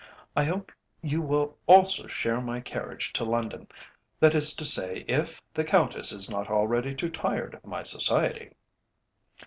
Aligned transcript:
"I 0.35 0.45
hope 0.45 0.71
you 1.03 1.21
will 1.21 1.59
also 1.67 2.07
share 2.07 2.41
my 2.41 2.59
carriage 2.59 3.13
to 3.13 3.23
London, 3.23 3.67
that 4.19 4.33
is 4.33 4.55
to 4.55 4.65
say 4.65 5.05
if 5.07 5.39
the 5.53 5.63
Countess 5.63 6.11
is 6.11 6.27
not 6.27 6.49
already 6.49 6.95
too 6.95 7.11
tired 7.11 7.53
of 7.53 7.65
my 7.67 7.83
society." 7.83 8.49